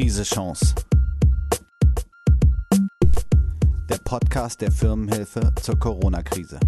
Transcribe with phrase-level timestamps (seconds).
[0.00, 0.74] Krise Chance.
[3.90, 6.58] Der Podcast der Firmenhilfe zur Corona-Krise.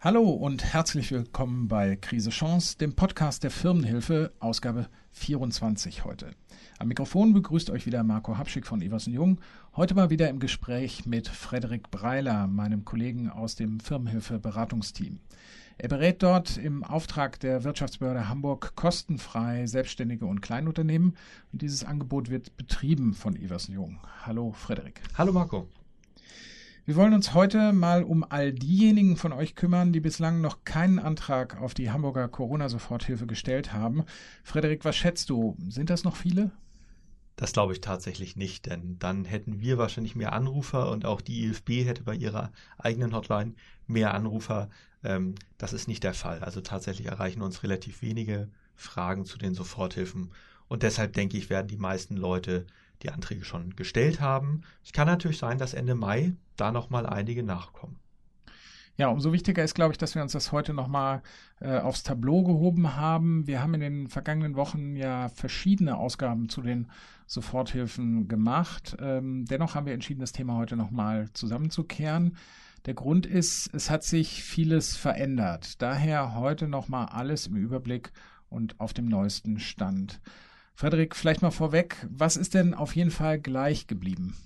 [0.00, 6.30] Hallo und herzlich willkommen bei Krise Chance, dem Podcast der Firmenhilfe, Ausgabe 24 heute.
[6.78, 9.42] Am Mikrofon begrüßt euch wieder Marco Habschick von Eversen Jung.
[9.76, 15.20] Heute mal wieder im Gespräch mit Frederik Breiler, meinem Kollegen aus dem Firmenhilfe Beratungsteam.
[15.76, 21.16] Er berät dort im Auftrag der Wirtschaftsbehörde Hamburg kostenfrei Selbstständige und Kleinunternehmen.
[21.52, 23.98] Und dieses Angebot wird betrieben von Eversen Jung.
[24.22, 25.00] Hallo Frederik.
[25.18, 25.68] Hallo Marco.
[26.84, 31.00] Wir wollen uns heute mal um all diejenigen von euch kümmern, die bislang noch keinen
[31.00, 34.04] Antrag auf die Hamburger Corona-Soforthilfe gestellt haben.
[34.44, 35.56] Frederik, was schätzt du?
[35.68, 36.52] Sind das noch viele?
[37.36, 41.46] Das glaube ich tatsächlich nicht, denn dann hätten wir wahrscheinlich mehr Anrufer und auch die
[41.46, 43.54] IFB hätte bei ihrer eigenen Hotline
[43.86, 44.70] mehr Anrufer.
[45.02, 46.40] Ähm, das ist nicht der Fall.
[46.40, 50.32] Also tatsächlich erreichen uns relativ wenige Fragen zu den Soforthilfen.
[50.68, 52.66] Und deshalb denke ich, werden die meisten Leute
[53.02, 54.62] die Anträge schon gestellt haben.
[54.82, 57.98] Es kann natürlich sein, dass Ende Mai da nochmal einige nachkommen.
[58.96, 61.22] Ja, umso wichtiger ist, glaube ich, dass wir uns das heute nochmal
[61.60, 63.46] äh, aufs Tableau gehoben haben.
[63.48, 66.86] Wir haben in den vergangenen Wochen ja verschiedene Ausgaben zu den
[67.26, 68.96] Soforthilfen gemacht.
[69.00, 72.36] Ähm, dennoch haben wir entschieden, das Thema heute nochmal zusammenzukehren.
[72.86, 75.82] Der Grund ist, es hat sich vieles verändert.
[75.82, 78.12] Daher heute nochmal alles im Überblick
[78.48, 80.20] und auf dem neuesten Stand.
[80.76, 84.36] Frederik, vielleicht mal vorweg, was ist denn auf jeden Fall gleich geblieben?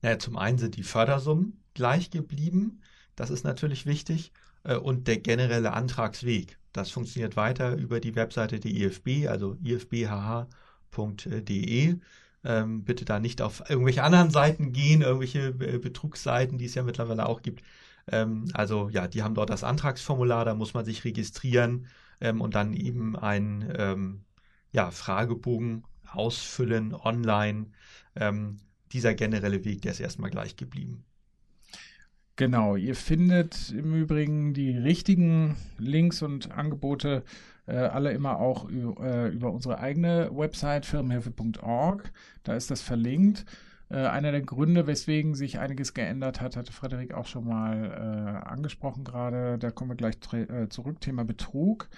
[0.00, 2.80] Naja, zum einen sind die Fördersummen gleich geblieben.
[3.16, 4.32] Das ist natürlich wichtig.
[4.64, 6.58] Äh, und der generelle Antragsweg.
[6.72, 10.46] Das funktioniert weiter über die Webseite der IFB, also ifbhh.de.
[12.42, 16.82] Ähm, bitte da nicht auf irgendwelche anderen Seiten gehen, irgendwelche äh, Betrugsseiten, die es ja
[16.82, 17.62] mittlerweile auch gibt.
[18.06, 21.86] Ähm, also ja, die haben dort das Antragsformular, da muss man sich registrieren
[22.20, 24.24] ähm, und dann eben einen
[24.72, 27.66] ja, Fragebogen ausfüllen online.
[28.92, 31.04] Dieser generelle Weg, der ist erstmal gleich geblieben.
[32.40, 37.22] Genau, ihr findet im Übrigen die richtigen Links und Angebote
[37.66, 42.10] äh, alle immer auch äh, über unsere eigene Website firmenhilfe.org.
[42.42, 43.44] Da ist das verlinkt.
[43.90, 48.48] Äh, einer der Gründe, weswegen sich einiges geändert hat, hatte Frederik auch schon mal äh,
[48.48, 49.58] angesprochen gerade.
[49.58, 51.02] Da kommen wir gleich äh, zurück.
[51.02, 51.90] Thema Betrug.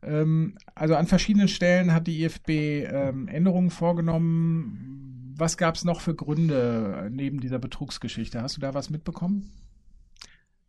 [0.00, 5.34] Ähm, also an verschiedenen Stellen hat die IFB ähm, Änderungen vorgenommen.
[5.36, 8.42] Was gab es noch für Gründe neben dieser Betrugsgeschichte?
[8.42, 9.50] Hast du da was mitbekommen?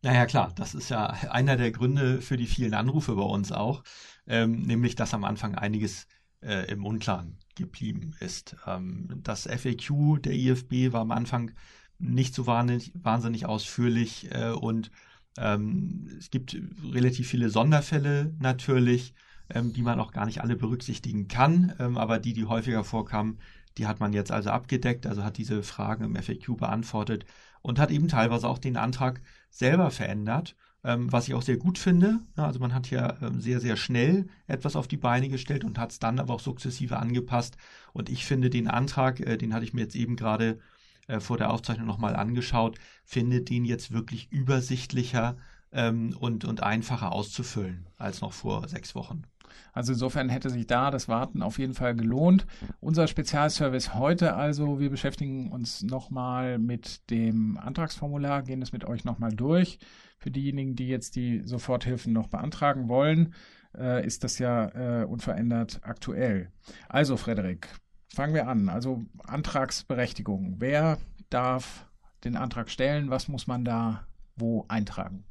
[0.01, 3.83] Naja, klar, das ist ja einer der Gründe für die vielen Anrufe bei uns auch,
[4.27, 6.07] ähm, nämlich dass am Anfang einiges
[6.41, 8.55] äh, im Unklaren geblieben ist.
[8.65, 11.51] Ähm, das FAQ der IFB war am Anfang
[11.97, 14.89] nicht so wahnsinnig, wahnsinnig ausführlich äh, und
[15.37, 16.55] ähm, es gibt
[16.93, 19.13] relativ viele Sonderfälle natürlich,
[19.49, 23.39] ähm, die man auch gar nicht alle berücksichtigen kann, ähm, aber die, die häufiger vorkamen,
[23.77, 27.25] die hat man jetzt also abgedeckt, also hat diese Fragen im FAQ beantwortet
[27.62, 31.78] und hat eben teilweise auch den Antrag selber verändert, ähm, was ich auch sehr gut
[31.78, 32.20] finde.
[32.38, 35.78] Ja, also man hat hier ähm, sehr, sehr schnell etwas auf die Beine gestellt und
[35.78, 37.58] hat es dann aber auch sukzessive angepasst.
[37.94, 40.59] Und ich finde den Antrag, äh, den hatte ich mir jetzt eben gerade
[41.08, 45.38] äh, vor der Aufzeichnung nochmal angeschaut, finde den jetzt wirklich übersichtlicher
[45.72, 49.24] ähm, und, und einfacher auszufüllen als noch vor sechs Wochen.
[49.73, 52.45] Also insofern hätte sich da das Warten auf jeden Fall gelohnt.
[52.79, 59.05] Unser Spezialservice heute also, wir beschäftigen uns nochmal mit dem Antragsformular, gehen es mit euch
[59.05, 59.79] nochmal durch.
[60.17, 63.33] Für diejenigen, die jetzt die Soforthilfen noch beantragen wollen,
[63.77, 66.51] äh, ist das ja äh, unverändert aktuell.
[66.87, 67.67] Also Frederik,
[68.13, 68.69] fangen wir an.
[68.69, 70.55] Also Antragsberechtigung.
[70.59, 70.97] Wer
[71.29, 71.87] darf
[72.23, 73.09] den Antrag stellen?
[73.09, 75.25] Was muss man da wo eintragen?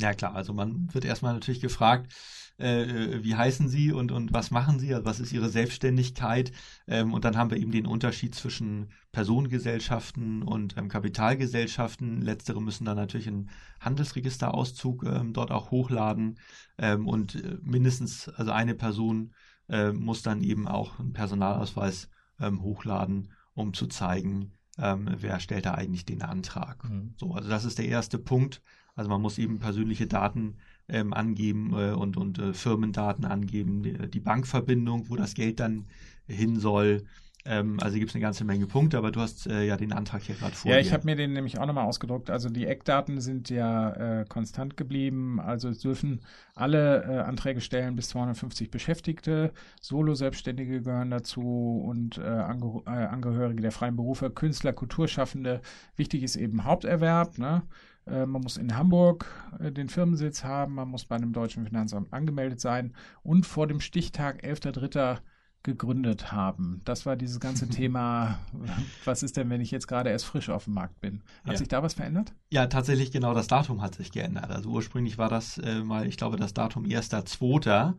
[0.00, 2.12] Ja klar, also man wird erstmal natürlich gefragt,
[2.60, 6.52] äh, äh, wie heißen Sie und, und was machen Sie, also was ist Ihre Selbstständigkeit.
[6.86, 12.20] Ähm, und dann haben wir eben den Unterschied zwischen Personengesellschaften und ähm, Kapitalgesellschaften.
[12.20, 13.50] Letztere müssen dann natürlich einen
[13.80, 16.38] Handelsregisterauszug ähm, dort auch hochladen
[16.78, 19.32] ähm, und äh, mindestens, also eine Person
[19.68, 22.08] äh, muss dann eben auch einen Personalausweis
[22.40, 26.88] ähm, hochladen, um zu zeigen, ähm, wer stellt da eigentlich den Antrag.
[26.88, 27.14] Mhm.
[27.16, 28.62] So, also das ist der erste Punkt.
[28.98, 30.56] Also man muss eben persönliche Daten
[30.88, 35.84] ähm, angeben äh, und, und äh, Firmendaten angeben, die, die, Bankverbindung, wo das Geld dann
[36.26, 37.04] hin soll.
[37.44, 40.22] Ähm, also gibt es eine ganze Menge Punkte, aber du hast äh, ja den Antrag
[40.22, 40.68] hier gerade vor.
[40.68, 42.28] Ja, ich habe mir den nämlich auch nochmal ausgedruckt.
[42.28, 45.38] Also die Eckdaten sind ja äh, konstant geblieben.
[45.38, 46.20] Also es dürfen
[46.56, 49.52] alle äh, Anträge stellen bis 250 Beschäftigte.
[49.80, 55.60] Solo-Selbstständige gehören dazu und äh, Ange Angehörige der freien Berufe, Künstler, Kulturschaffende.
[55.94, 57.38] Wichtig ist eben Haupterwerb.
[57.38, 57.62] Ne?
[58.10, 59.26] Äh, man muss in Hamburg
[59.58, 63.80] äh, den Firmensitz haben, man muss bei einem deutschen Finanzamt angemeldet sein und vor dem
[63.80, 65.18] Stichtag 11.03
[65.62, 66.80] gegründet haben.
[66.84, 68.38] Das war dieses ganze Thema,
[69.04, 71.22] was ist denn, wenn ich jetzt gerade erst frisch auf dem Markt bin?
[71.44, 71.58] Hat ja.
[71.58, 72.32] sich da was verändert?
[72.50, 74.50] Ja, tatsächlich genau das Datum hat sich geändert.
[74.50, 77.94] Also ursprünglich war das äh, mal, ich glaube, das Datum 1.2.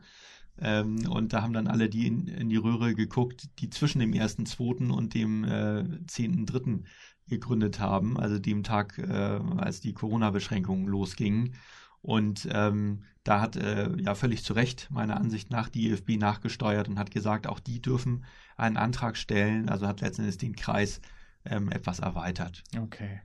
[0.61, 4.11] Ähm, und da haben dann alle die in, in, die Röhre geguckt, die zwischen dem
[4.11, 4.91] 1.2.
[4.91, 6.83] und dem äh, 10.3.
[7.29, 11.55] gegründet haben, also dem Tag, äh, als die Corona-Beschränkungen losgingen.
[12.01, 16.87] Und ähm, da hat äh, ja völlig zu Recht meiner Ansicht nach die EFB nachgesteuert
[16.87, 19.69] und hat gesagt, auch die dürfen einen Antrag stellen.
[19.69, 21.01] Also hat letztendlich den Kreis
[21.45, 22.63] ähm, etwas erweitert.
[22.77, 23.21] Okay.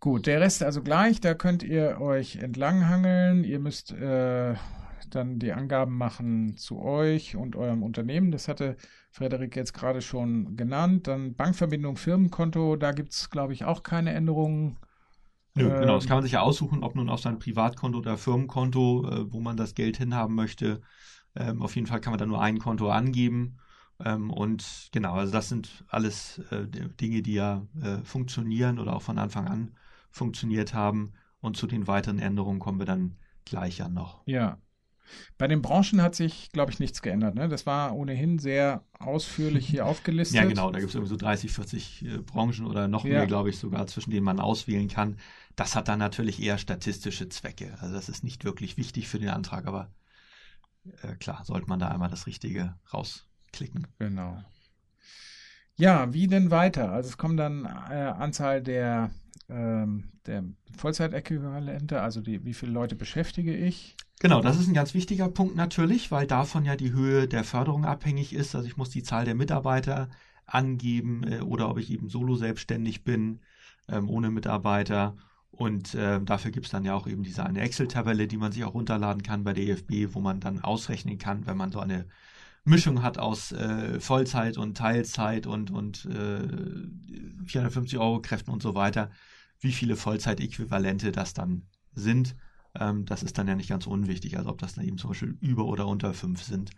[0.00, 3.44] Gut, der Rest also gleich, da könnt ihr euch entlanghangeln.
[3.44, 4.54] Ihr müsst äh,
[5.14, 8.30] dann die Angaben machen zu euch und eurem Unternehmen.
[8.30, 8.76] Das hatte
[9.10, 11.06] Frederik jetzt gerade schon genannt.
[11.06, 14.78] Dann Bankverbindung, Firmenkonto, da gibt es, glaube ich, auch keine Änderungen.
[15.54, 18.16] Nö, ähm, genau, das kann man sich ja aussuchen, ob nun auf sein Privatkonto oder
[18.16, 20.80] Firmenkonto, äh, wo man das Geld hinhaben möchte.
[21.34, 23.58] Ähm, auf jeden Fall kann man da nur ein Konto angeben.
[24.04, 29.02] Ähm, und genau, also das sind alles äh, Dinge, die ja äh, funktionieren oder auch
[29.02, 29.76] von Anfang an
[30.10, 31.12] funktioniert haben.
[31.40, 34.22] Und zu den weiteren Änderungen kommen wir dann gleich ja noch.
[34.26, 34.58] Ja,
[35.38, 37.34] bei den Branchen hat sich, glaube ich, nichts geändert.
[37.34, 37.48] Ne?
[37.48, 40.36] Das war ohnehin sehr ausführlich hier aufgelistet.
[40.36, 40.70] Ja, genau.
[40.70, 43.18] Da gibt es irgendwie so 30, 40 äh, Branchen oder noch ja.
[43.18, 45.16] mehr, glaube ich, sogar, zwischen denen man auswählen kann.
[45.56, 47.76] Das hat dann natürlich eher statistische Zwecke.
[47.80, 49.90] Also das ist nicht wirklich wichtig für den Antrag, aber
[51.02, 53.86] äh, klar, sollte man da einmal das Richtige rausklicken.
[53.98, 54.42] Genau.
[55.76, 56.92] Ja, wie denn weiter?
[56.92, 59.10] Also es kommt dann äh, Anzahl der,
[59.48, 60.44] ähm, der
[60.76, 63.96] Vollzeitäquivalente, also die, wie viele Leute beschäftige ich?
[64.22, 67.84] Genau, das ist ein ganz wichtiger Punkt natürlich, weil davon ja die Höhe der Förderung
[67.84, 68.54] abhängig ist.
[68.54, 70.08] Also ich muss die Zahl der Mitarbeiter
[70.46, 73.40] angeben äh, oder ob ich eben solo selbstständig bin,
[73.88, 75.16] ähm, ohne Mitarbeiter.
[75.50, 78.62] Und äh, dafür gibt es dann ja auch eben diese eine Excel-Tabelle, die man sich
[78.62, 82.06] auch runterladen kann bei der EFB, wo man dann ausrechnen kann, wenn man so eine
[82.64, 86.46] Mischung hat aus äh, Vollzeit und Teilzeit und, und äh,
[87.46, 89.10] 450 Euro Kräften und so weiter,
[89.58, 92.36] wie viele Vollzeitäquivalente das dann sind.
[92.74, 95.36] Ähm, das ist dann ja nicht ganz unwichtig, also ob das dann eben zum Beispiel
[95.40, 96.70] über oder unter fünf sind.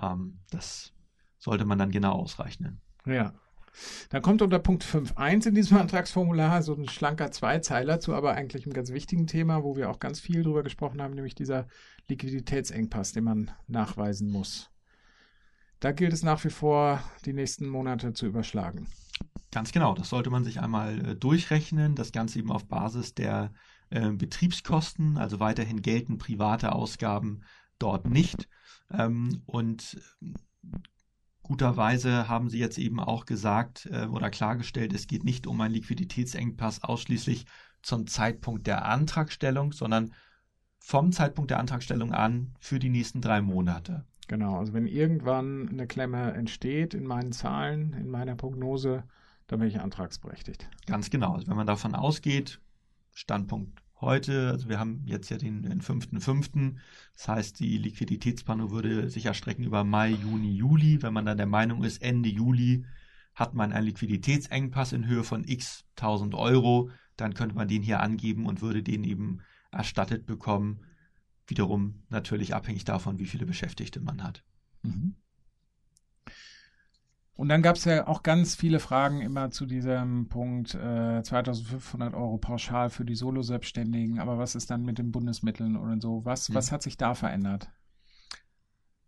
[0.00, 0.92] Ähm, das
[1.38, 2.80] sollte man dann genau ausrechnen.
[3.06, 3.32] Ja.
[4.08, 8.64] Dann kommt unter Punkt 5.1 in diesem Antragsformular so ein schlanker Zweizeiler zu aber eigentlich
[8.64, 11.66] einem ganz wichtigen Thema, wo wir auch ganz viel drüber gesprochen haben, nämlich dieser
[12.08, 14.70] Liquiditätsengpass, den man nachweisen muss.
[15.78, 18.86] Da gilt es nach wie vor, die nächsten Monate zu überschlagen.
[19.52, 23.52] Ganz genau, das sollte man sich einmal äh, durchrechnen, das Ganze eben auf Basis der
[23.90, 27.42] äh, Betriebskosten, also weiterhin gelten private Ausgaben
[27.78, 28.48] dort nicht.
[28.92, 30.00] Ähm, und
[31.42, 35.74] guterweise haben Sie jetzt eben auch gesagt äh, oder klargestellt, es geht nicht um einen
[35.74, 37.46] Liquiditätsengpass ausschließlich
[37.82, 40.12] zum Zeitpunkt der Antragstellung, sondern
[40.78, 44.04] vom Zeitpunkt der Antragstellung an für die nächsten drei Monate.
[44.28, 49.02] Genau, also wenn irgendwann eine Klemme entsteht in meinen Zahlen, in meiner Prognose,
[49.48, 50.68] dann bin ich antragsberechtigt.
[50.86, 51.34] Ganz genau.
[51.34, 52.60] Also wenn man davon ausgeht,
[53.20, 56.76] Standpunkt heute, also wir haben jetzt ja den, den 5.5.,
[57.14, 61.02] das heißt, die Liquiditätsplanung würde sich erstrecken über Mai, Juni, Juli.
[61.02, 62.86] Wenn man dann der Meinung ist, Ende Juli
[63.34, 68.00] hat man einen Liquiditätsengpass in Höhe von x 1000 Euro, dann könnte man den hier
[68.00, 69.40] angeben und würde den eben
[69.70, 70.80] erstattet bekommen.
[71.46, 74.42] Wiederum natürlich abhängig davon, wie viele Beschäftigte man hat.
[74.82, 75.16] Mhm.
[77.40, 82.12] Und dann gab es ja auch ganz viele Fragen immer zu diesem Punkt äh, 2500
[82.12, 84.18] Euro pauschal für die Solo-Selbstständigen.
[84.18, 86.22] Aber was ist dann mit den Bundesmitteln oder so?
[86.26, 86.54] Was, mhm.
[86.56, 87.70] was hat sich da verändert?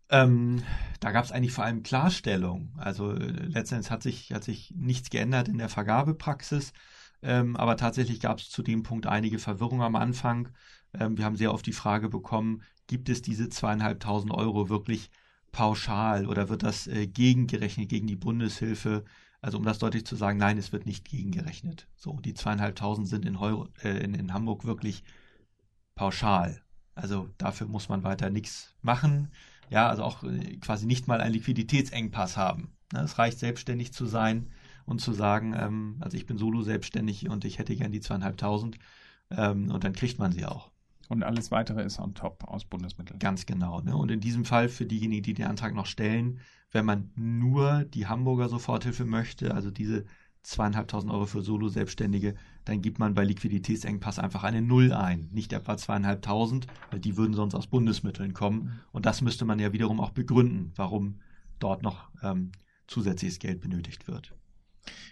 [0.09, 0.63] Ähm,
[0.99, 2.73] da gab es eigentlich vor allem Klarstellung.
[2.75, 6.73] Also äh, letztendlich hat sich, hat sich nichts geändert in der Vergabepraxis.
[7.21, 10.49] Ähm, aber tatsächlich gab es zu dem Punkt einige Verwirrung am Anfang.
[10.95, 15.11] Ähm, wir haben sehr oft die Frage bekommen, gibt es diese zweieinhalbtausend Euro wirklich
[15.53, 19.05] pauschal oder wird das äh, gegengerechnet gegen die Bundeshilfe?
[19.39, 21.87] Also um das deutlich zu sagen, nein, es wird nicht gegengerechnet.
[21.95, 25.03] So, die zweieinhalbtausend sind in, Heu äh, in, in Hamburg wirklich
[25.95, 26.61] pauschal.
[26.95, 29.31] Also dafür muss man weiter nichts machen.
[29.69, 32.73] Ja, also auch äh, quasi nicht mal einen Liquiditätsengpass haben.
[32.91, 34.49] Ne, es reicht selbstständig zu sein
[34.85, 38.77] und zu sagen, ähm, also ich bin solo selbstständig und ich hätte gern die zweieinhalbtausend
[39.31, 40.72] ähm, und dann kriegt man sie auch.
[41.13, 43.19] Und alles weitere ist on top aus Bundesmitteln.
[43.19, 43.81] Ganz genau.
[43.81, 43.95] Ne?
[43.95, 46.39] Und in diesem Fall für diejenigen, die den Antrag noch stellen,
[46.71, 50.05] wenn man nur die Hamburger Soforthilfe möchte, also diese
[50.41, 55.77] zweieinhalbtausend Euro für Solo-Selbstständige, dann gibt man bei Liquiditätsengpass einfach eine Null ein, nicht etwa
[55.77, 58.63] zweieinhalbtausend, weil die würden sonst aus Bundesmitteln kommen.
[58.63, 58.71] Mhm.
[58.91, 61.19] Und das müsste man ja wiederum auch begründen, warum
[61.59, 62.51] dort noch ähm,
[62.87, 64.33] zusätzliches Geld benötigt wird.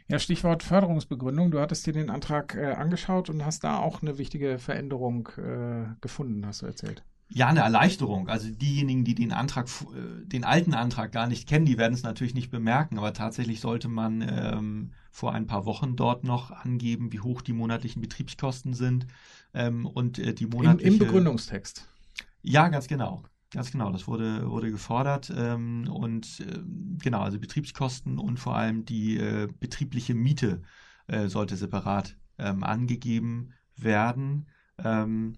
[0.07, 1.51] Ja, Stichwort Förderungsbegründung.
[1.51, 5.85] Du hattest dir den Antrag äh, angeschaut und hast da auch eine wichtige Veränderung äh,
[6.01, 7.03] gefunden, hast du erzählt.
[7.33, 8.27] Ja, eine Erleichterung.
[8.27, 12.03] Also diejenigen, die den Antrag, äh, den alten Antrag gar nicht kennen, die werden es
[12.03, 12.97] natürlich nicht bemerken.
[12.97, 17.53] Aber tatsächlich sollte man ähm, vor ein paar Wochen dort noch angeben, wie hoch die
[17.53, 19.07] monatlichen Betriebskosten sind
[19.53, 20.87] ähm, und äh, die monatliche.
[20.87, 21.87] Im, Im Begründungstext.
[22.41, 23.23] Ja, ganz genau.
[23.53, 25.31] Ganz genau, das wurde, wurde gefordert.
[25.35, 26.59] Ähm, und äh,
[27.03, 30.61] genau, also Betriebskosten und vor allem die äh, betriebliche Miete
[31.07, 34.47] äh, sollte separat ähm, angegeben werden.
[34.77, 35.33] Ähm,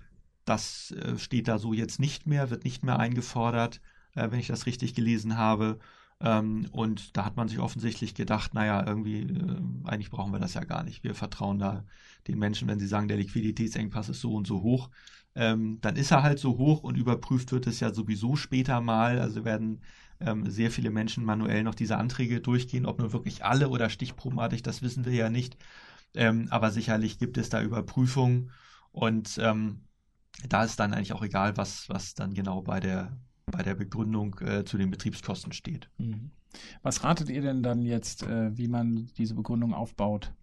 [0.45, 3.81] das äh, steht da so jetzt nicht mehr, wird nicht mehr eingefordert,
[4.13, 5.79] äh, wenn ich das richtig gelesen habe.
[6.21, 10.53] Ähm, und da hat man sich offensichtlich gedacht, naja, irgendwie, äh, eigentlich brauchen wir das
[10.53, 11.03] ja gar nicht.
[11.03, 11.83] Wir vertrauen da
[12.27, 14.89] den Menschen, wenn sie sagen, der Liquiditätsengpass ist so und so hoch,
[15.35, 19.19] ähm, dann ist er halt so hoch und überprüft wird es ja sowieso später mal.
[19.19, 19.81] Also werden
[20.19, 24.63] ähm, sehr viele Menschen manuell noch diese Anträge durchgehen, ob nur wirklich alle oder stichprobenartig,
[24.63, 25.57] das wissen wir ja nicht.
[26.15, 28.51] Ähm, aber sicherlich gibt es da Überprüfungen
[28.91, 29.81] und ähm,
[30.47, 34.39] da ist dann eigentlich auch egal, was, was dann genau bei der, bei der Begründung
[34.41, 35.89] äh, zu den Betriebskosten steht.
[35.97, 36.31] Mhm.
[36.83, 40.33] Was ratet ihr denn dann jetzt, äh, wie man diese Begründung aufbaut?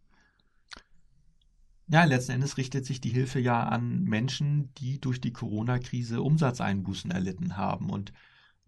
[1.92, 7.10] Ja, letzten Endes richtet sich die Hilfe ja an Menschen, die durch die Corona-Krise Umsatzeinbußen
[7.10, 7.90] erlitten haben.
[7.90, 8.12] Und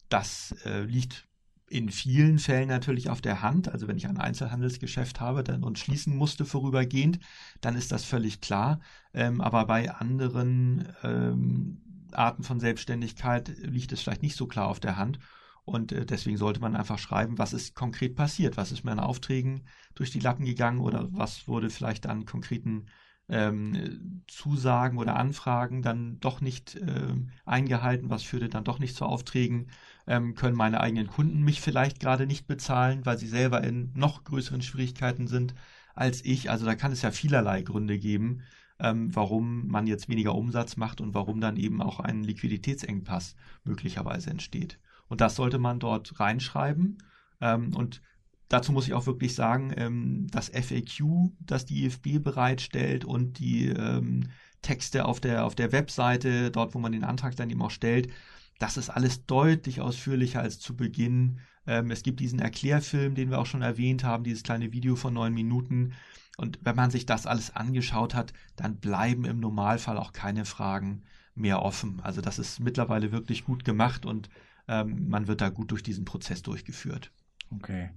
[0.09, 1.29] das äh, liegt
[1.69, 3.69] in vielen Fällen natürlich auf der Hand.
[3.69, 7.21] Also wenn ich ein Einzelhandelsgeschäft habe dann, und schließen musste vorübergehend,
[7.61, 8.81] dann ist das völlig klar.
[9.15, 14.81] Ähm, aber bei anderen ähm, Arten von Selbstständigkeit liegt es vielleicht nicht so klar auf
[14.81, 15.21] der Hand.
[15.65, 18.99] Und äh, deswegen sollte man einfach schreiben, was ist konkret passiert, was ist mir an
[18.99, 19.63] Aufträgen
[19.95, 22.87] durch die Lappen gegangen oder was wurde vielleicht an konkreten
[23.33, 29.07] ähm, Zusagen oder Anfragen dann doch nicht ähm, eingehalten, was führte dann doch nicht zu
[29.07, 29.69] Aufträgen,
[30.07, 34.25] ähm, können meine eigenen Kunden mich vielleicht gerade nicht bezahlen, weil sie selber in noch
[34.25, 35.55] größeren Schwierigkeiten sind
[35.95, 36.51] als ich.
[36.51, 38.43] Also da kann es ja vielerlei Gründe geben,
[38.79, 43.35] ähm, warum man jetzt weniger Umsatz macht und warum dann eben auch ein Liquiditätsengpass
[43.65, 44.79] möglicherweise entsteht.
[45.09, 46.99] Und das sollte man dort reinschreiben.
[47.41, 48.03] Ähm, und
[48.53, 53.69] Dazu muss ich auch wirklich sagen, ähm, das FAQ, das die IFB bereitstellt und die
[53.69, 54.29] ähm,
[54.61, 58.13] Texte auf der, auf der Webseite, dort wo man den Antrag dann eben auch stellt,
[58.59, 61.41] das ist alles deutlich ausführlicher als zu Beginn.
[61.67, 65.15] Ähm, es gibt diesen Erklärfilm, den wir auch schon erwähnt haben, dieses kleine Video von
[65.15, 65.95] neun Minuten.
[66.37, 71.05] Und wenn man sich das alles angeschaut hat, dann bleiben im Normalfall auch keine Fragen
[71.35, 72.01] mehr offen.
[72.03, 74.29] Also das ist mittlerweile wirklich gut gemacht und
[74.69, 77.11] ähm, man wird da gut durch diesen Prozess durchgeführt.
[77.51, 77.89] Okay.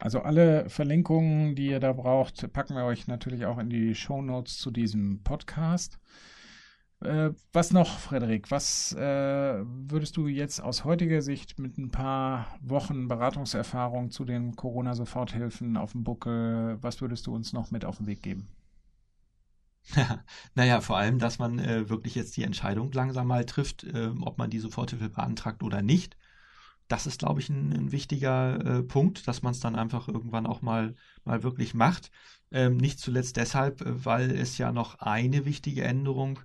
[0.00, 4.22] Also alle Verlinkungen, die ihr da braucht, packen wir euch natürlich auch in die Show
[4.22, 5.98] Notes zu diesem Podcast.
[7.00, 8.50] Äh, was noch, Frederik?
[8.50, 14.56] Was äh, würdest du jetzt aus heutiger Sicht mit ein paar Wochen Beratungserfahrung zu den
[14.56, 18.48] Corona-Soforthilfen auf dem Buckel, was würdest du uns noch mit auf den Weg geben?
[20.54, 24.38] naja, vor allem, dass man äh, wirklich jetzt die Entscheidung langsam mal trifft, äh, ob
[24.38, 26.16] man die Soforthilfe beantragt oder nicht
[26.90, 30.46] das ist, glaube ich, ein, ein wichtiger äh, Punkt, dass man es dann einfach irgendwann
[30.46, 30.94] auch mal,
[31.24, 32.10] mal wirklich macht.
[32.50, 36.40] Ähm, nicht zuletzt deshalb, äh, weil es ja noch eine wichtige Änderung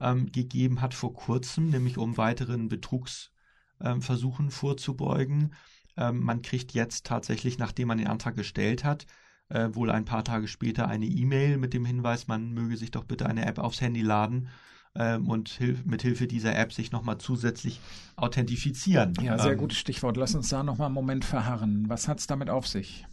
[0.00, 5.54] ähm, gegeben hat vor kurzem, nämlich um weiteren Betrugsversuchen ähm, vorzubeugen.
[5.96, 9.06] Ähm, man kriegt jetzt tatsächlich, nachdem man den Antrag gestellt hat,
[9.48, 13.04] äh, wohl ein paar Tage später eine E-Mail mit dem Hinweis, man möge sich doch
[13.04, 14.48] bitte eine App aufs Handy laden
[14.94, 17.80] ähm, und hilf, mit Hilfe dieser App sich nochmal zusätzlich
[18.16, 19.14] authentifizieren.
[19.20, 20.16] Ja, sehr ähm, gutes Stichwort.
[20.16, 21.88] Lass uns da nochmal einen Moment verharren.
[21.88, 23.06] Was hat es damit auf sich?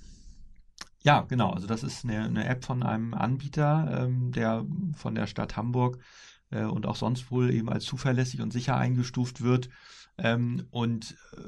[1.01, 1.51] Ja, genau.
[1.51, 4.65] Also das ist eine, eine App von einem Anbieter, ähm, der
[4.95, 5.99] von der Stadt Hamburg
[6.49, 9.69] äh, und auch sonst wohl eben als zuverlässig und sicher eingestuft wird.
[10.17, 11.41] Ähm, und äh,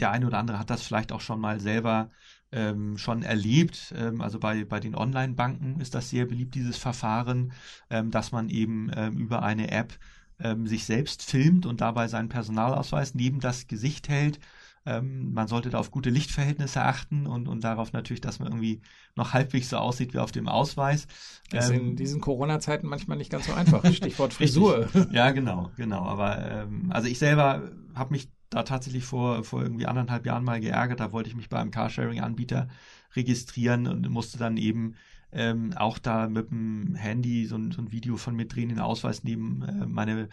[0.00, 2.10] der eine oder andere hat das vielleicht auch schon mal selber
[2.52, 3.94] ähm, schon erlebt.
[3.96, 7.52] Ähm, also bei, bei den Online-Banken ist das sehr beliebt, dieses Verfahren,
[7.90, 9.98] ähm, dass man eben ähm, über eine App
[10.38, 14.38] ähm, sich selbst filmt und dabei seinen Personalausweis neben das Gesicht hält.
[14.84, 18.80] Ähm, man sollte da auf gute Lichtverhältnisse achten und, und darauf natürlich, dass man irgendwie
[19.14, 21.06] noch halbwegs so aussieht wie auf dem Ausweis.
[21.50, 23.84] Das ist in diesen Corona-Zeiten manchmal nicht ganz so einfach.
[23.92, 24.88] Stichwort Frisur.
[25.12, 26.04] ja, genau, genau.
[26.04, 31.00] Aber also ich selber habe mich da tatsächlich vor, vor irgendwie anderthalb Jahren mal geärgert.
[31.00, 32.68] Da wollte ich mich bei einem Carsharing-Anbieter
[33.14, 34.94] registrieren und musste dann eben
[35.32, 38.80] ähm, auch da mit dem Handy so ein, so ein Video von mir drehen, den
[38.80, 40.28] Ausweis neben äh, meine,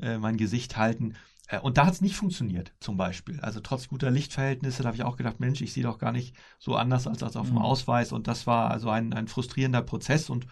[0.00, 1.14] äh, mein Gesicht halten.
[1.48, 3.40] Äh, und da hat es nicht funktioniert, zum Beispiel.
[3.40, 6.36] Also trotz guter Lichtverhältnisse, da habe ich auch gedacht, Mensch, ich sehe doch gar nicht
[6.58, 7.62] so anders als, als auf dem mhm.
[7.62, 8.12] Ausweis.
[8.12, 10.28] Und das war also ein, ein frustrierender Prozess.
[10.28, 10.46] Und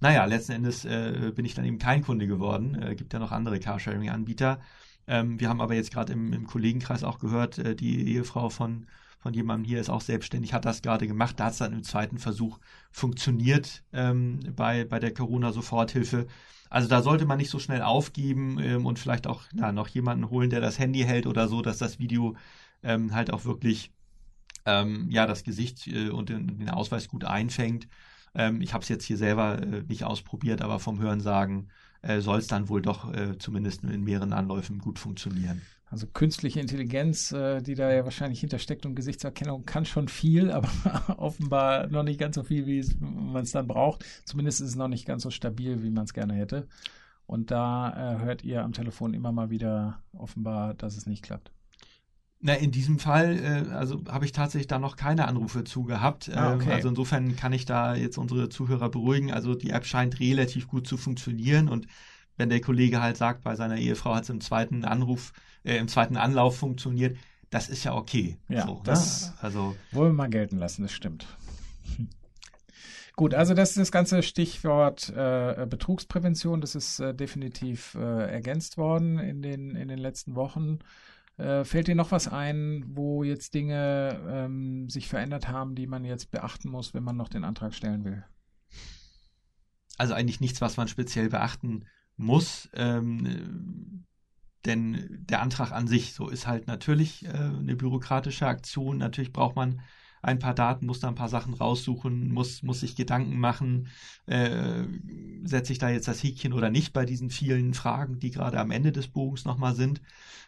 [0.00, 2.80] naja, letzten Endes äh, bin ich dann eben kein Kunde geworden.
[2.80, 4.60] Äh, gibt ja noch andere Carsharing-Anbieter.
[5.08, 8.86] Ähm, wir haben aber jetzt gerade im, im, Kollegenkreis auch gehört, äh, die Ehefrau von,
[9.18, 11.40] von jemandem hier ist auch selbstständig, hat das gerade gemacht.
[11.40, 12.58] Da hat es dann im zweiten Versuch
[12.90, 16.26] funktioniert ähm, bei, bei der Corona-Soforthilfe.
[16.70, 20.28] Also da sollte man nicht so schnell aufgeben ähm, und vielleicht auch na, noch jemanden
[20.28, 22.36] holen, der das Handy hält oder so, dass das Video
[22.82, 23.90] ähm, halt auch wirklich
[24.66, 27.88] ähm, ja das Gesicht äh, und den, den, Ausweis gut einfängt.
[28.34, 31.68] Ähm, ich habe es jetzt hier selber äh, nicht ausprobiert, aber vom Hören sagen
[32.02, 35.62] äh, soll es dann wohl doch äh, zumindest in mehreren Anläufen gut funktionieren.
[35.90, 40.68] Also künstliche Intelligenz, äh, die da ja wahrscheinlich hintersteckt und Gesichtserkennung kann schon viel, aber
[41.16, 44.04] offenbar noch nicht ganz so viel, wie man es dann braucht.
[44.24, 46.68] Zumindest ist es noch nicht ganz so stabil, wie man es gerne hätte.
[47.26, 51.52] Und da äh, hört ihr am Telefon immer mal wieder offenbar, dass es nicht klappt.
[52.40, 56.30] Na, in diesem Fall, äh, also habe ich tatsächlich da noch keine Anrufe zu gehabt.
[56.32, 56.72] Ah, ähm, okay.
[56.72, 59.32] also insofern kann ich da jetzt unsere Zuhörer beruhigen.
[59.32, 61.86] Also die App scheint relativ gut zu funktionieren und
[62.36, 65.32] wenn der Kollege halt sagt, bei seiner Ehefrau hat es im zweiten Anruf,
[65.64, 67.18] äh, im zweiten Anlauf funktioniert,
[67.50, 68.38] das ist ja okay.
[68.48, 68.80] Ja, so, ne?
[68.84, 69.34] das ne?
[69.40, 71.26] also wollen wir mal gelten lassen, das stimmt.
[73.16, 76.60] Gut, also das ist das ganze Stichwort äh, Betrugsprävention.
[76.60, 80.78] Das ist äh, definitiv äh, ergänzt worden in den, in den letzten Wochen.
[81.38, 86.04] Äh, fällt dir noch was ein, wo jetzt Dinge ähm, sich verändert haben, die man
[86.04, 88.24] jetzt beachten muss, wenn man noch den Antrag stellen will?
[89.96, 91.84] Also eigentlich nichts, was man speziell beachten
[92.16, 94.04] muss, ähm,
[94.64, 98.98] denn der Antrag an sich, so ist halt natürlich äh, eine bürokratische Aktion.
[98.98, 99.80] Natürlich braucht man
[100.20, 103.88] ein paar Daten, muss da ein paar Sachen raussuchen, muss, muss sich Gedanken machen,
[104.26, 104.84] äh,
[105.44, 108.72] setze ich da jetzt das Häkchen oder nicht bei diesen vielen Fragen, die gerade am
[108.72, 110.00] Ende des Bogens nochmal sind.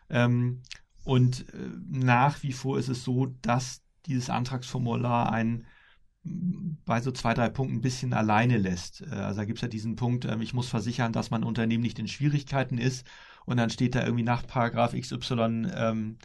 [0.08, 0.62] Ähm,
[1.04, 5.66] und äh, nach wie vor ist es so, dass dieses Antragsformular einen
[6.22, 9.02] bei so zwei, drei Punkten ein bisschen alleine lässt.
[9.02, 11.82] Äh, also da gibt es ja diesen Punkt, ähm, ich muss versichern, dass mein Unternehmen
[11.82, 13.06] nicht in Schwierigkeiten ist.
[13.46, 16.18] Und dann steht da irgendwie nach Paragraph XY ähm,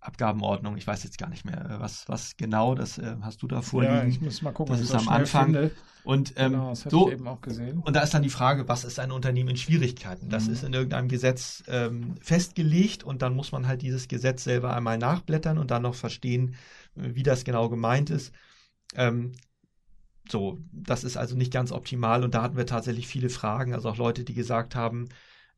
[0.00, 0.76] Abgabenordnung.
[0.76, 3.62] Ich weiß jetzt gar nicht mehr, äh, was, was genau, das äh, hast du da
[3.62, 3.94] vorliegen.
[3.94, 5.46] Ja, ich muss mal gucken, das ist am Anfang.
[5.46, 5.70] Finde.
[6.02, 7.80] Und ähm, genau, das so, ich eben auch gesehen.
[7.80, 10.30] Und da ist dann die Frage, was ist ein Unternehmen in Schwierigkeiten?
[10.30, 10.52] Das mhm.
[10.54, 14.96] ist in irgendeinem Gesetz ähm, festgelegt und dann muss man halt dieses Gesetz selber einmal
[14.96, 16.54] nachblättern und dann noch verstehen,
[16.96, 18.32] äh, wie das genau gemeint ist.
[18.94, 19.32] Ähm,
[20.30, 23.90] so, das ist also nicht ganz optimal und da hatten wir tatsächlich viele Fragen, also
[23.90, 25.08] auch Leute, die gesagt haben,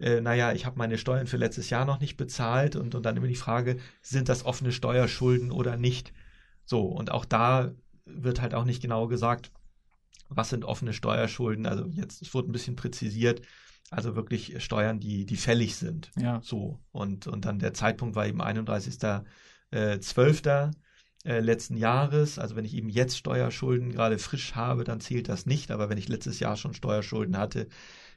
[0.03, 3.17] äh, naja, ich habe meine Steuern für letztes Jahr noch nicht bezahlt und, und dann
[3.17, 6.13] immer die Frage, sind das offene Steuerschulden oder nicht?
[6.65, 7.73] So, und auch da
[8.05, 9.53] wird halt auch nicht genau gesagt,
[10.29, 11.67] was sind offene Steuerschulden.
[11.67, 13.43] Also jetzt, es wurde ein bisschen präzisiert,
[13.91, 16.11] also wirklich Steuern, die, die fällig sind.
[16.19, 16.41] Ja.
[16.43, 16.81] So.
[16.91, 19.25] Und, und dann der Zeitpunkt war eben 31.12.
[19.71, 20.71] Äh,
[21.25, 22.41] äh, letzten Jahres.
[22.41, 25.71] Also wenn ich eben jetzt Steuerschulden gerade frisch habe, dann zählt das nicht.
[25.71, 27.69] Aber wenn ich letztes Jahr schon Steuerschulden hatte,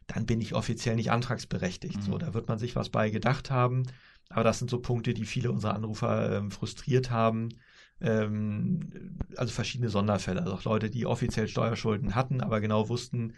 [0.07, 1.97] dann bin ich offiziell nicht antragsberechtigt.
[1.97, 2.01] Mhm.
[2.01, 3.83] So, da wird man sich was bei gedacht haben.
[4.29, 7.49] Aber das sind so Punkte, die viele unserer Anrufer ähm, frustriert haben.
[8.01, 10.41] Ähm, also verschiedene Sonderfälle.
[10.41, 13.33] Also auch Leute, die offiziell Steuerschulden hatten, aber genau wussten,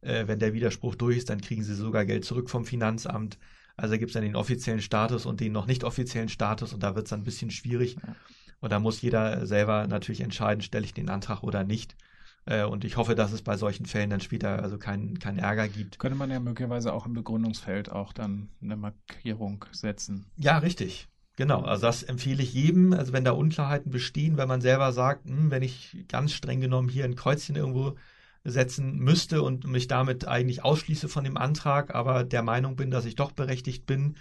[0.00, 3.38] äh, wenn der Widerspruch durch ist, dann kriegen sie sogar Geld zurück vom Finanzamt.
[3.76, 6.94] Also gibt es dann den offiziellen Status und den noch nicht offiziellen Status und da
[6.94, 7.96] wird es dann ein bisschen schwierig.
[7.96, 8.14] Ja.
[8.60, 11.96] Und da muss jeder selber natürlich entscheiden, stelle ich den Antrag oder nicht.
[12.44, 15.68] Äh, und ich hoffe, dass es bei solchen Fällen dann später also keinen kein Ärger
[15.68, 15.98] gibt.
[15.98, 20.26] Könnte man ja möglicherweise auch im Begründungsfeld auch dann eine Markierung setzen.
[20.36, 21.08] Ja, richtig.
[21.36, 22.92] Genau, also das empfehle ich jedem.
[22.92, 26.88] Also wenn da Unklarheiten bestehen, wenn man selber sagt, hm, wenn ich ganz streng genommen
[26.88, 27.96] hier ein Kreuzchen irgendwo
[28.44, 33.04] setzen müsste und mich damit eigentlich ausschließe von dem Antrag, aber der Meinung bin, dass
[33.04, 34.16] ich doch berechtigt bin,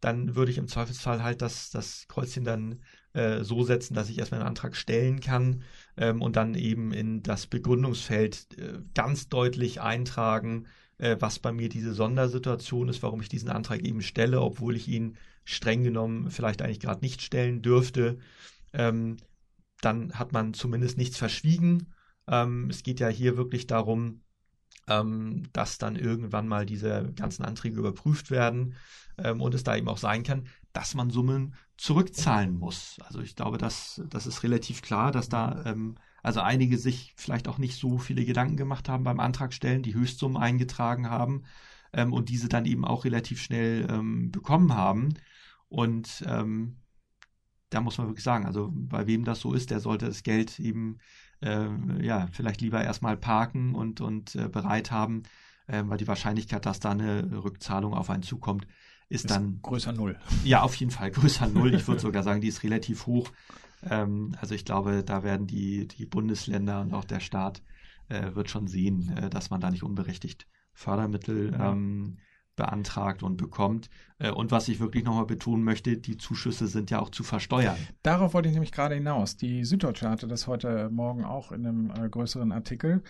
[0.00, 4.18] dann würde ich im Zweifelsfall halt das, das Kreuzchen dann äh, so setzen, dass ich
[4.18, 5.62] erstmal einen Antrag stellen kann
[5.96, 10.66] ähm, und dann eben in das Begründungsfeld äh, ganz deutlich eintragen,
[10.98, 14.88] äh, was bei mir diese Sondersituation ist, warum ich diesen Antrag eben stelle, obwohl ich
[14.88, 18.18] ihn streng genommen vielleicht eigentlich gerade nicht stellen dürfte.
[18.72, 19.16] Ähm,
[19.80, 21.92] dann hat man zumindest nichts verschwiegen.
[22.26, 24.22] Ähm, es geht ja hier wirklich darum,
[24.88, 28.74] ähm, dass dann irgendwann mal diese ganzen Anträge überprüft werden
[29.18, 32.98] ähm, und es da eben auch sein kann, dass man Summen zurückzahlen muss.
[33.06, 37.48] Also ich glaube, das, das ist relativ klar, dass da ähm, also einige sich vielleicht
[37.48, 41.44] auch nicht so viele Gedanken gemacht haben beim Antragstellen, die Höchstsummen eingetragen haben
[41.94, 45.14] ähm, und diese dann eben auch relativ schnell ähm, bekommen haben.
[45.70, 46.76] Und ähm,
[47.70, 50.60] da muss man wirklich sagen, also bei wem das so ist, der sollte das Geld
[50.60, 50.98] eben
[51.40, 51.68] äh,
[52.04, 55.22] ja vielleicht lieber erstmal parken und, und äh, bereit haben,
[55.68, 58.66] äh, weil die Wahrscheinlichkeit, dass da eine Rückzahlung auf einen zukommt,
[59.08, 60.18] ist, ist dann größer Null.
[60.44, 61.74] Ja, auf jeden Fall größer Null.
[61.74, 63.30] Ich würde sogar sagen, die ist relativ hoch.
[63.88, 67.62] Ähm, also ich glaube, da werden die, die Bundesländer und auch der Staat
[68.08, 72.18] äh, wird schon sehen, äh, dass man da nicht unberechtigt Fördermittel ähm,
[72.56, 73.88] beantragt und bekommt.
[74.18, 77.76] Äh, und was ich wirklich nochmal betonen möchte, die Zuschüsse sind ja auch zu versteuern.
[78.02, 79.36] Darauf wollte ich nämlich gerade hinaus.
[79.36, 83.02] Die Süddeutsche hatte das heute Morgen auch in einem äh, größeren Artikel.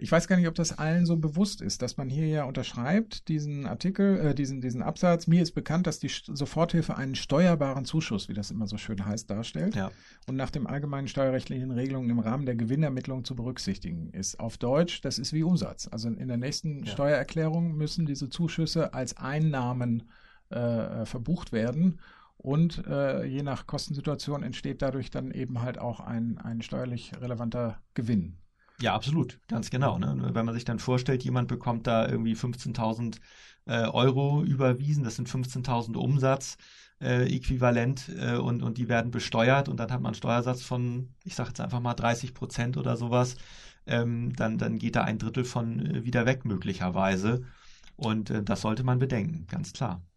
[0.00, 3.26] Ich weiß gar nicht, ob das allen so bewusst ist, dass man hier ja unterschreibt,
[3.26, 5.26] diesen Artikel, äh, diesen, diesen Absatz.
[5.26, 9.28] Mir ist bekannt, dass die Soforthilfe einen steuerbaren Zuschuss, wie das immer so schön heißt,
[9.28, 9.90] darstellt Ja.
[10.28, 14.38] und nach dem allgemeinen steuerrechtlichen Regelungen im Rahmen der Gewinnermittlung zu berücksichtigen ist.
[14.38, 15.88] Auf Deutsch, das ist wie Umsatz.
[15.90, 16.92] Also in der nächsten Ja.
[16.92, 20.04] Steuererklärung müssen diese Zuschüsse als Einnahmen
[20.50, 21.98] äh, verbucht werden.
[22.36, 27.80] Und äh, je nach Kostensituation entsteht dadurch dann eben halt auch ein, ein steuerlich relevanter
[27.94, 28.36] Gewinn.
[28.80, 29.98] Ja, absolut, ganz genau.
[29.98, 30.30] Ne?
[30.34, 33.20] Wenn man sich dann vorstellt, jemand bekommt da irgendwie 15.000
[33.66, 36.56] äh, Euro überwiesen, das sind 15.000 Umsatz
[37.00, 41.14] äh, äquivalent äh, und, und die werden besteuert und dann hat man einen Steuersatz von,
[41.24, 43.36] ich sage jetzt einfach mal 30 Prozent oder sowas,
[43.86, 47.42] ähm, dann, dann geht da ein Drittel von äh, wieder weg möglicherweise
[47.96, 50.07] und äh, das sollte man bedenken, ganz klar.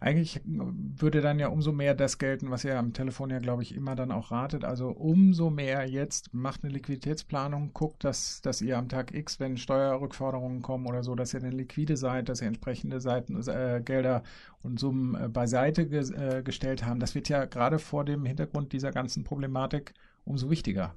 [0.00, 3.74] Eigentlich würde dann ja umso mehr das gelten, was ihr am Telefon ja, glaube ich,
[3.74, 4.64] immer dann auch ratet.
[4.64, 9.56] Also umso mehr jetzt macht eine Liquiditätsplanung, guckt, dass, dass ihr am Tag X, wenn
[9.56, 14.22] Steuerrückforderungen kommen oder so, dass ihr dann liquide seid, dass ihr entsprechende Seiten, äh, Gelder
[14.62, 17.00] und Summen äh, beiseite ge äh, gestellt haben.
[17.00, 20.94] Das wird ja gerade vor dem Hintergrund dieser ganzen Problematik umso wichtiger.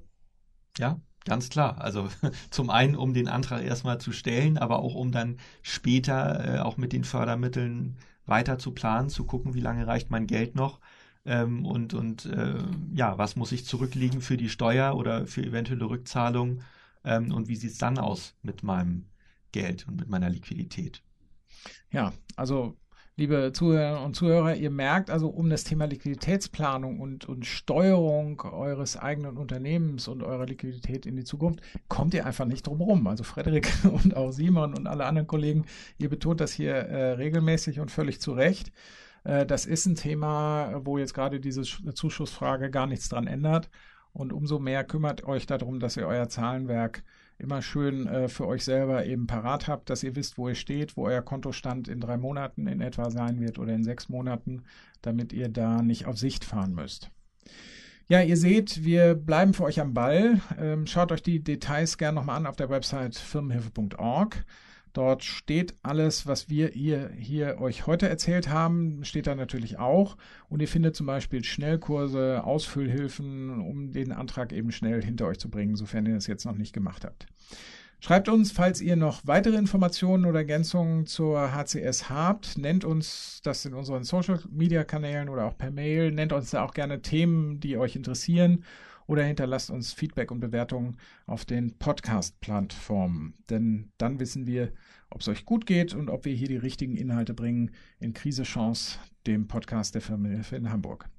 [0.78, 1.80] Ja, ganz klar.
[1.82, 2.10] Also
[2.50, 6.78] zum einen, um den Antrag erstmal zu stellen, aber auch um dann später äh, auch
[6.78, 10.80] mit den Fördermitteln weiter zu planen, zu gucken, wie lange reicht mein Geld noch
[11.28, 12.56] ähm, und, und äh,
[12.94, 16.62] ja, was muss ich zurücklegen für die Steuer oder für eventuelle Rückzahlung
[17.04, 19.06] ähm, und wie sieht es dann aus mit meinem
[19.52, 21.04] Geld und mit meiner Liquidität.
[21.92, 22.78] Ja, also
[23.18, 28.96] liebe Zuhörer und Zuhörer, ihr merkt also um das Thema Liquiditätsplanung und, und Steuerung eures
[28.96, 33.08] eigenen Unternehmens und eurer Liquidität in die Zukunft, kommt ihr einfach nicht drum rum.
[33.08, 35.66] Also Frederik und auch Simon und alle anderen Kollegen,
[35.98, 38.72] ihr betont das hier äh, regelmäßig und völlig zu Recht.
[39.24, 43.72] Äh, das ist ein Thema, wo jetzt gerade diese Zuschussfrage gar nichts dran ändert.
[44.18, 47.04] Und umso mehr kümmert euch darum, dass ihr euer Zahlenwerk
[47.38, 50.98] immer schön äh, für euch selber eben parat habt, dass ihr wisst, wo ihr steht,
[50.98, 54.64] wo euer Kontostand in drei Monaten in etwa sein wird oder in sechs Monaten,
[55.04, 57.12] damit ihr da nicht auf Sicht fahren müsst.
[58.08, 60.42] Ja, ihr seht, wir bleiben für euch am Ball.
[60.60, 64.44] Ähm, schaut euch die Details gerne nochmal an auf der Website firmenhilfe.org.
[64.98, 70.18] Dort steht alles, was wir hier, hier euch heute erzählt haben, steht da natürlich auch.
[70.50, 75.52] Und ihr findet zum Beispiel Schnellkurse, Ausfüllhilfen, um den Antrag eben schnell hinter euch zu
[75.52, 77.28] bringen, sofern ihr das jetzt noch nicht gemacht habt.
[78.00, 82.58] Schreibt uns, falls ihr noch weitere Informationen oder Ergänzungen zur HCS habt.
[82.58, 86.12] Nennt uns das in unseren Social Media Kanälen oder auch per Mail.
[86.12, 88.64] Nennt uns da auch gerne Themen, die euch interessieren
[89.08, 93.34] oder hinterlasst uns Feedback und Bewertungen auf den Podcast-Plattformen.
[93.50, 94.72] Denn dann wissen wir,
[95.10, 98.44] ob es euch gut geht und ob wir hier die richtigen Inhalte bringen in Krise
[98.44, 101.10] Chance, dem Podcast der Firmenhilfe in Hamburg.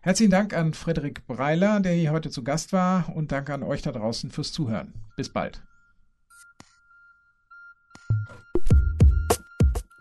[0.00, 3.82] Herzlichen Dank an Frederik Breiler, der hier heute zu Gast war und danke an euch
[3.82, 4.94] da draußen fürs Zuhören.
[5.16, 5.62] Bis bald.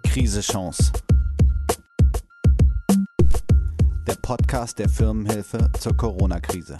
[0.03, 0.91] Krise Chance.
[4.07, 6.77] Der Podcast der Firmenhilfe zur Corona-Krise.